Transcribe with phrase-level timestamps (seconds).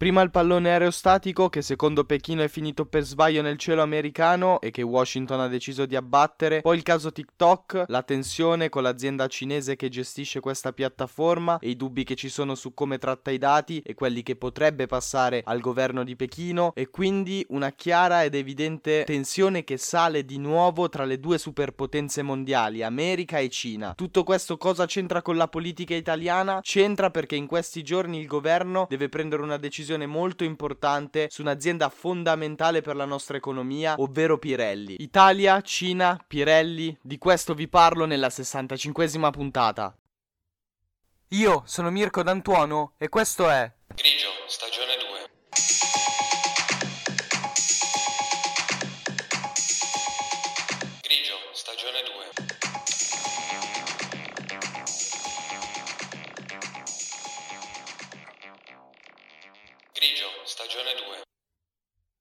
[0.00, 4.70] Prima il pallone aerostatico che secondo Pechino è finito per sbaglio nel cielo americano e
[4.70, 9.76] che Washington ha deciso di abbattere, poi il caso TikTok, la tensione con l'azienda cinese
[9.76, 13.82] che gestisce questa piattaforma e i dubbi che ci sono su come tratta i dati
[13.84, 19.04] e quelli che potrebbe passare al governo di Pechino e quindi una chiara ed evidente
[19.04, 23.92] tensione che sale di nuovo tra le due superpotenze mondiali, America e Cina.
[23.94, 26.60] Tutto questo cosa c'entra con la politica italiana?
[26.62, 31.42] C'entra perché in questi giorni il governo deve prendere una decisione decisione molto importante su
[31.42, 34.96] un'azienda fondamentale per la nostra economia, ovvero Pirelli.
[34.98, 39.94] Italia, Cina, Pirelli, di questo vi parlo nella 65esima puntata.
[41.32, 45.09] Io sono Mirko D'Antuono e questo è Grigio, stagione 2.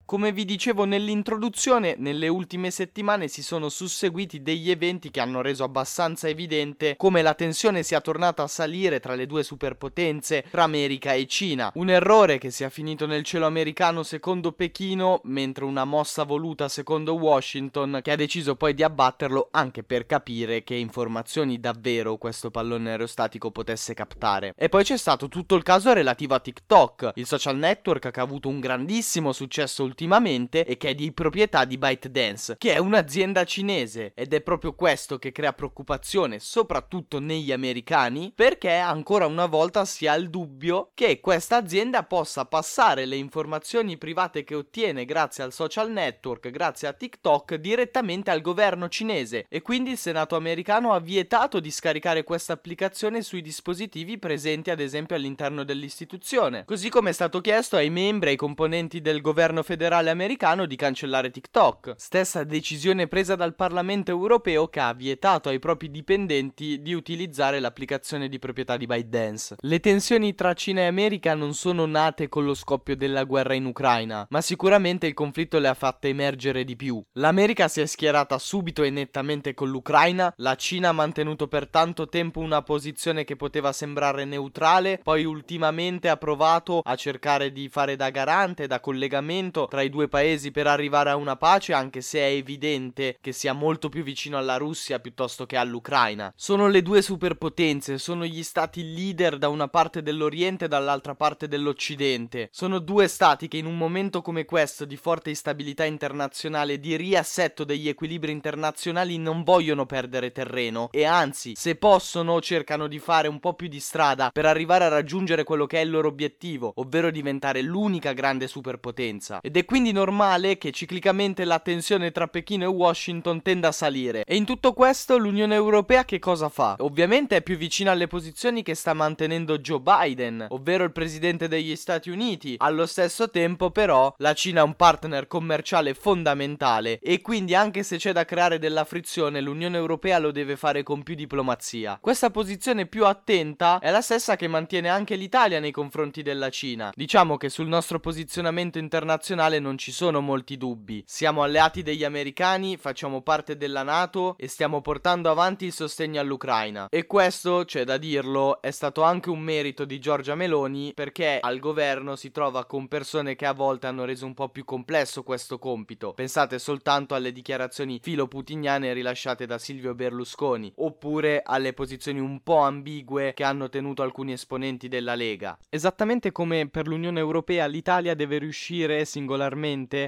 [0.09, 5.64] Come vi dicevo nell'introduzione, nelle ultime settimane si sono susseguiti degli eventi che hanno reso
[5.64, 11.14] abbastanza evidente come la tensione sia tornata a salire tra le due superpotenze, tra America
[11.14, 11.72] e Cina.
[11.75, 17.14] Un errore che sia finito nel cielo americano secondo Pechino, mentre una mossa voluta secondo
[17.14, 22.89] Washington, che ha deciso poi di abbatterlo anche per capire che informazioni davvero questo pallone
[22.89, 24.55] aerostatico potesse captare.
[24.58, 28.23] E poi c'è stato tutto il caso relativo a TikTok, il social network che ha
[28.23, 32.78] avuto un grandissimo successo ultimamente ultimamente e che è di proprietà di ByteDance, che è
[32.78, 34.14] un'azienda cinese.
[34.16, 40.08] Ed è proprio questo che crea preoccupazione soprattutto negli americani perché ancora una volta si
[40.08, 45.52] ha il dubbio che questa azienda possa passare le informazioni private che ottiene grazie al
[45.52, 49.45] social network, grazie a TikTok direttamente al governo cinese.
[49.50, 54.80] E quindi il Senato americano ha vietato di scaricare questa applicazione sui dispositivi presenti ad
[54.80, 59.61] esempio all'interno dell'istituzione, così come è stato chiesto ai membri e ai componenti del governo
[59.64, 61.95] federale federale americano di cancellare TikTok.
[61.98, 68.30] Stessa decisione presa dal Parlamento europeo che ha vietato ai propri dipendenti di utilizzare l'applicazione
[68.30, 69.55] di proprietà di ByteDance.
[69.60, 73.66] Le tensioni tra Cina e America non sono nate con lo scoppio della guerra in
[73.66, 77.04] Ucraina, ma sicuramente il conflitto le ha fatte emergere di più.
[77.14, 82.08] L'America si è schierata subito e nettamente con l'Ucraina, la Cina ha mantenuto per tanto
[82.08, 87.95] tempo una posizione che poteva sembrare neutrale, poi ultimamente ha provato a cercare di fare
[87.95, 92.20] da garante, da collegamento tra i due paesi per arrivare a una pace, anche se
[92.20, 96.32] è evidente che sia molto più vicino alla Russia piuttosto che all'Ucraina.
[96.36, 101.48] Sono le due superpotenze, sono gli stati leader da una parte dell'Oriente e dall'altra parte
[101.48, 102.50] dell'Occidente.
[102.52, 107.64] Sono due stati che in un momento come questo di forte instabilità internazionale, di riassetto
[107.64, 113.40] degli equilibri internazionali non vogliono perdere terreno e anzi, se possono, cercano di fare un
[113.40, 117.11] po' più di strada per arrivare a raggiungere quello che è il loro obiettivo, ovvero
[117.11, 119.40] diventare l'unica grande superpotenza.
[119.42, 124.23] Ed è quindi normale che ciclicamente la tensione tra Pechino e Washington tenda a salire.
[124.25, 126.77] E in tutto questo l'Unione Europea che cosa fa?
[126.80, 131.75] Ovviamente è più vicina alle posizioni che sta mantenendo Joe Biden, ovvero il presidente degli
[131.75, 132.56] Stati Uniti.
[132.57, 137.97] Allo stesso tempo però la Cina è un partner commerciale fondamentale e quindi anche se
[137.97, 142.00] c'è da creare della frizione l'Unione Europea lo deve fare con più diplomazia.
[142.01, 146.91] Questa posizione più attenta è la stessa che mantiene anche l'Italia nei confronti della Cina.
[146.95, 151.04] Diciamo che sul nostro posizionamento internazionale non ci sono molti dubbi.
[151.07, 156.88] Siamo alleati degli americani, facciamo parte della NATO e stiamo portando avanti il sostegno all'Ucraina.
[156.92, 161.57] E questo, c'è da dirlo, è stato anche un merito di Giorgia Meloni perché al
[161.57, 165.57] governo si trova con persone che a volte hanno reso un po' più complesso questo
[165.57, 166.13] compito.
[166.13, 173.33] Pensate soltanto alle dichiarazioni filo-putiniane rilasciate da Silvio Berlusconi, oppure alle posizioni un po' ambigue
[173.33, 175.57] che hanno tenuto alcuni esponenti della Lega.
[175.69, 179.38] Esattamente come per l'Unione Europea l'Italia deve riuscire singolarmente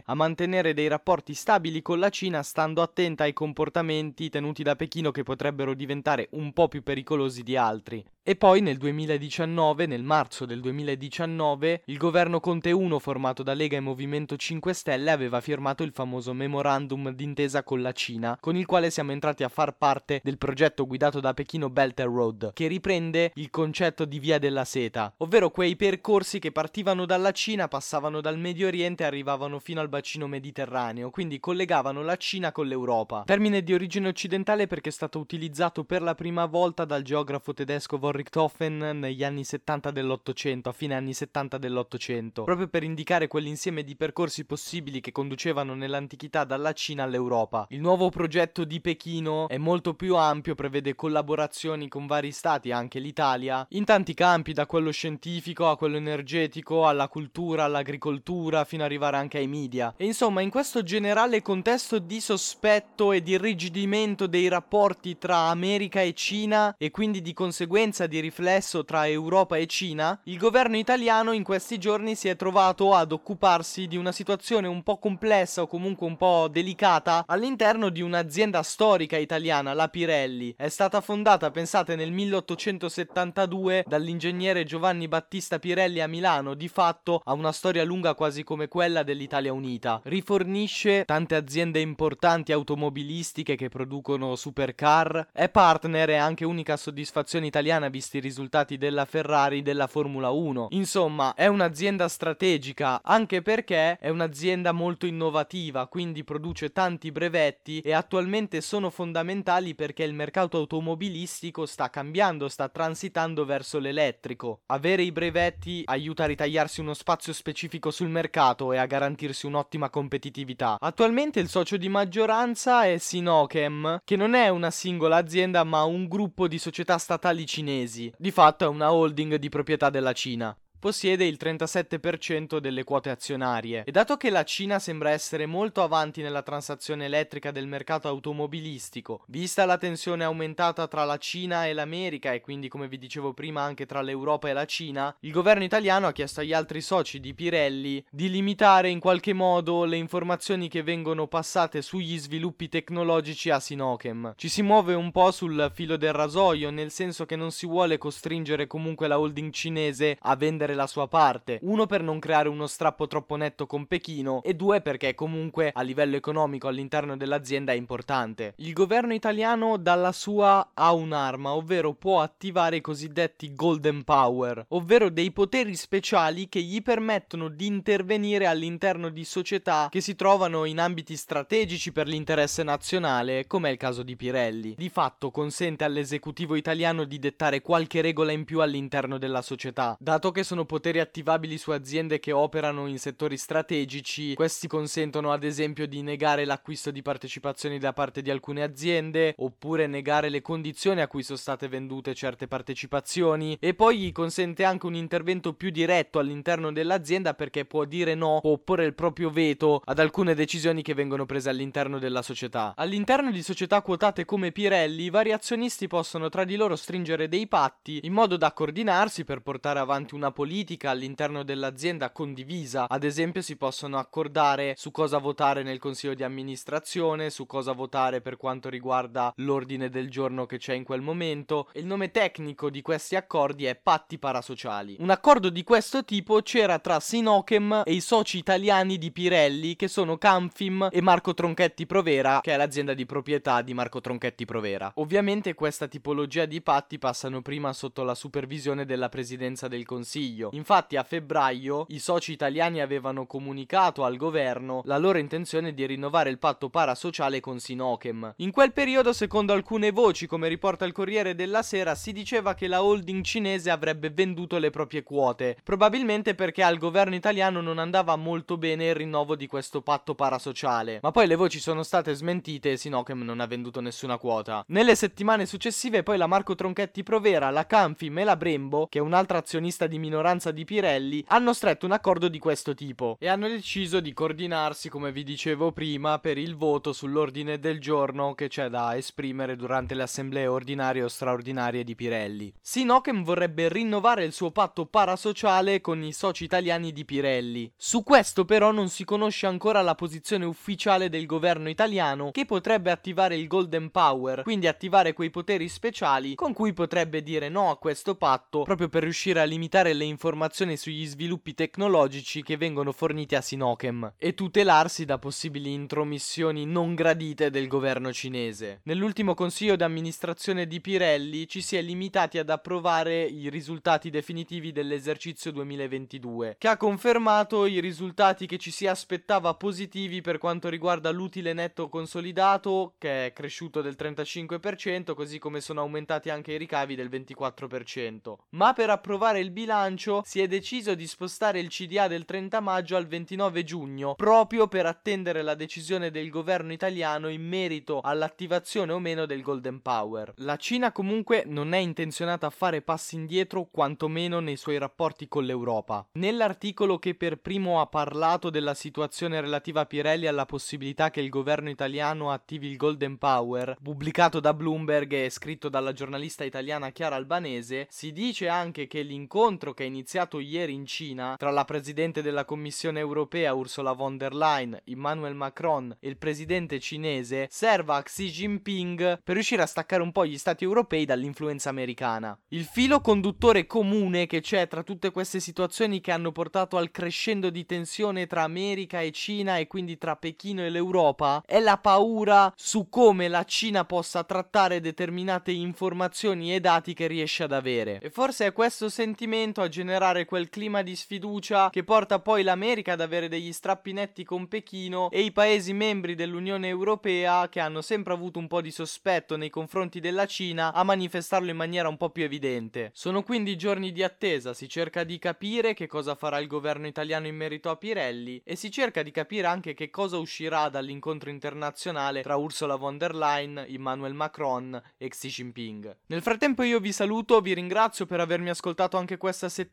[0.06, 5.12] a mantenere dei rapporti stabili con la Cina stando attenta ai comportamenti tenuti da Pechino
[5.12, 8.04] che potrebbero diventare un po' più pericolosi di altri.
[8.24, 13.78] E poi nel 2019, nel marzo del 2019, il governo Conte 1 formato da Lega
[13.78, 18.68] e Movimento 5 Stelle aveva firmato il famoso memorandum d'intesa con la Cina, con il
[18.68, 22.68] quale siamo entrati a far parte del progetto guidato da Pechino Belt and Road, che
[22.68, 28.22] riprende il concetto di via della seta, ovvero quei percorsi che partivano dalla Cina, passavano
[28.22, 33.24] dal Medio Oriente e arrivavano fino al bacino mediterraneo, quindi collegavano la Cina con l'Europa.
[33.26, 37.98] Termine di origine occidentale perché è stato utilizzato per la prima volta dal geografo tedesco
[37.98, 43.84] Von Richthofen negli anni 70 dell'Ottocento, a fine anni 70 dell'Ottocento, proprio per indicare quell'insieme
[43.84, 47.66] di percorsi possibili che conducevano nell'antichità dalla Cina all'Europa.
[47.70, 53.00] Il nuovo progetto di Pechino è molto più ampio, prevede collaborazioni con vari stati, anche
[53.00, 58.90] l'Italia, in tanti campi, da quello scientifico a quello energetico, alla cultura, all'agricoltura, fino ad
[58.90, 59.96] arrivare anche ai media.
[59.98, 66.02] E insomma, in questo generale contesto di sospetto e di irrigidimento dei rapporti tra America
[66.02, 71.32] e Cina e quindi di conseguenza di riflesso tra Europa e Cina, il governo italiano
[71.32, 75.68] in questi giorni si è trovato ad occuparsi di una situazione un po' complessa o
[75.68, 80.54] comunque un po' delicata all'interno di un'azienda storica italiana, la Pirelli.
[80.58, 87.34] È stata fondata, pensate, nel 1872 dall'ingegnere Giovanni Battista Pirelli a Milano, di fatto ha
[87.34, 90.02] una storia lunga quasi come quella dell'Italia Unita.
[90.04, 97.90] Rifornisce tante aziende importanti automobilistiche che producono supercar, è partner e anche unica soddisfazione italiana
[97.92, 100.70] visti i risultati della Ferrari della Formula 1.
[100.72, 107.94] Insomma, è un'azienda strategica anche perché è un'azienda molto innovativa, quindi produce tanti brevetti e
[107.94, 114.62] attualmente sono fondamentali perché il mercato automobilistico sta cambiando, sta transitando verso l'elettrico.
[114.68, 119.90] Avere i brevetti aiuta a ritagliarsi uno spazio specifico sul mercato e a garantirsi un'ottima
[119.90, 120.78] competitività.
[120.80, 126.08] Attualmente il socio di maggioranza è Sinochem, che non è una singola azienda ma un
[126.08, 127.81] gruppo di società statali cinesi.
[128.18, 133.84] Di fatto è una holding di proprietà della Cina possiede il 37% delle quote azionarie
[133.86, 139.24] e dato che la Cina sembra essere molto avanti nella transazione elettrica del mercato automobilistico,
[139.28, 143.62] vista la tensione aumentata tra la Cina e l'America e quindi come vi dicevo prima
[143.62, 147.36] anche tra l'Europa e la Cina, il governo italiano ha chiesto agli altri soci di
[147.36, 153.60] Pirelli di limitare in qualche modo le informazioni che vengono passate sugli sviluppi tecnologici a
[153.60, 154.34] Sinochem.
[154.36, 158.00] Ci si muove un po' sul filo del rasoio, nel senso che non si vuole
[158.00, 161.60] costringere comunque la holding cinese a vendere fare la sua parte.
[161.64, 165.82] Uno per non creare uno strappo troppo netto con Pechino e due perché comunque a
[165.82, 168.54] livello economico all'interno dell'azienda è importante.
[168.58, 175.10] Il governo italiano dalla sua ha un'arma, ovvero può attivare i cosiddetti Golden Power, ovvero
[175.10, 180.80] dei poteri speciali che gli permettono di intervenire all'interno di società che si trovano in
[180.80, 184.76] ambiti strategici per l'interesse nazionale, come è il caso di Pirelli.
[184.78, 190.32] Di fatto consente all'esecutivo italiano di dettare qualche regola in più all'interno della società, dato
[190.32, 194.36] che sono sono poteri attivabili su aziende che operano in settori strategici.
[194.36, 199.88] Questi consentono ad esempio di negare l'acquisto di partecipazioni da parte di alcune aziende oppure
[199.88, 204.86] negare le condizioni a cui sono state vendute certe partecipazioni e poi gli consente anche
[204.86, 209.82] un intervento più diretto all'interno dell'azienda perché può dire no, può opporre il proprio veto
[209.84, 212.74] ad alcune decisioni che vengono prese all'interno della società.
[212.76, 217.48] All'interno di società quotate come Pirelli, i vari azionisti possono tra di loro stringere dei
[217.48, 222.90] patti in modo da coordinarsi per portare avanti una politica politica all'interno dell'azienda condivisa.
[222.90, 228.20] Ad esempio si possono accordare su cosa votare nel consiglio di amministrazione, su cosa votare
[228.20, 231.70] per quanto riguarda l'ordine del giorno che c'è in quel momento.
[231.76, 234.98] Il nome tecnico di questi accordi è patti parasociali.
[235.00, 239.88] Un accordo di questo tipo c'era tra Sinochem e i soci italiani di Pirelli che
[239.88, 244.92] sono Camfim e Marco Tronchetti Provera, che è l'azienda di proprietà di Marco Tronchetti Provera.
[244.96, 250.50] Ovviamente questa tipologia di patti passano prima sotto la supervisione della presidenza del consiglio Consiglio.
[250.54, 256.30] Infatti a febbraio i soci italiani avevano comunicato al governo la loro intenzione di rinnovare
[256.30, 258.34] il patto parasociale con Sinochem.
[258.38, 262.68] In quel periodo, secondo alcune voci, come riporta il Corriere della Sera, si diceva che
[262.68, 268.16] la holding cinese avrebbe venduto le proprie quote, probabilmente perché al governo italiano non andava
[268.16, 271.00] molto bene il rinnovo di questo patto parasociale.
[271.02, 274.64] Ma poi le voci sono state smentite e Sinochem non ha venduto nessuna quota.
[274.68, 279.02] Nelle settimane successive poi la Marco Tronchetti Provera, la Canfim e la Brembo, che è
[279.02, 283.28] un'altra azionista di minoranza maggioranza di Pirelli hanno stretto un accordo di questo tipo e
[283.28, 288.48] hanno deciso di coordinarsi, come vi dicevo prima, per il voto sull'ordine del giorno che
[288.48, 292.54] c'è da esprimere durante le assemblee ordinarie o straordinarie di Pirelli.
[292.62, 297.72] Sinochem vorrebbe rinnovare il suo patto parasociale con i soci italiani di Pirelli.
[297.76, 302.92] Su questo però non si conosce ancora la posizione ufficiale del governo italiano che potrebbe
[302.92, 307.78] attivare il Golden Power, quindi attivare quei poteri speciali con cui potrebbe dire no a
[307.78, 312.92] questo patto proprio per riuscire a limitare le informazioni informazioni sugli sviluppi tecnologici che vengono
[312.92, 318.82] forniti a Sinochem e tutelarsi da possibili intromissioni non gradite del governo cinese.
[318.84, 325.52] Nell'ultimo consiglio d'amministrazione di Pirelli ci si è limitati ad approvare i risultati definitivi dell'esercizio
[325.52, 331.54] 2022, che ha confermato i risultati che ci si aspettava positivi per quanto riguarda l'utile
[331.54, 337.10] netto consolidato, che è cresciuto del 35%, così come sono aumentati anche i ricavi del
[337.10, 338.36] 24%.
[338.50, 342.96] Ma per approvare il bilancio si è deciso di spostare il CDA del 30 maggio
[342.96, 349.00] al 29 giugno, proprio per attendere la decisione del governo italiano in merito all'attivazione o
[349.00, 350.34] meno del Golden Power.
[350.38, 355.46] La Cina comunque non è intenzionata a fare passi indietro, quantomeno nei suoi rapporti con
[355.46, 356.08] l'Europa.
[356.14, 361.30] Nell'articolo che per primo ha parlato della situazione relativa a Pirelli alla possibilità che il
[361.30, 367.16] governo italiano attivi il Golden Power, pubblicato da Bloomberg e scritto dalla giornalista italiana Chiara
[367.16, 372.22] Albanese, si dice anche che l'incontro che è iniziato ieri in Cina tra la presidente
[372.22, 378.04] della Commissione europea Ursula von der Leyen, Emmanuel Macron e il presidente cinese serva a
[378.04, 382.38] Xi Jinping per riuscire a staccare un po' gli stati europei dall'influenza americana.
[382.50, 387.50] Il filo conduttore comune che c'è tra tutte queste situazioni che hanno portato al crescendo
[387.50, 392.52] di tensione tra America e Cina e quindi tra Pechino e l'Europa è la paura
[392.56, 398.00] su come la Cina possa trattare determinate informazioni e dati che riesce ad avere.
[398.00, 399.80] E forse è questo sentimento a generare
[400.26, 405.10] quel clima di sfiducia che porta poi l'America ad avere degli strappi netti con Pechino
[405.10, 409.50] e i paesi membri dell'Unione Europea che hanno sempre avuto un po' di sospetto nei
[409.50, 412.92] confronti della Cina a manifestarlo in maniera un po' più evidente.
[412.94, 417.28] Sono quindi giorni di attesa, si cerca di capire che cosa farà il governo italiano
[417.28, 422.22] in merito a Pirelli e si cerca di capire anche che cosa uscirà dall'incontro internazionale
[422.22, 425.98] tra Ursula von der Leyen, Emmanuel Macron e Xi Jinping.
[426.08, 429.70] Nel frattempo io vi saluto, vi ringrazio per avermi ascoltato anche questa settimana,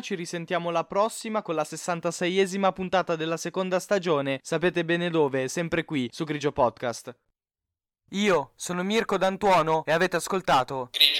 [0.00, 5.84] ci risentiamo la prossima con la 66esima puntata della seconda stagione, sapete bene dove, sempre
[5.84, 7.14] qui su Grigio Podcast.
[8.12, 11.11] Io sono Mirko D'Antuono e avete ascoltato Grigio,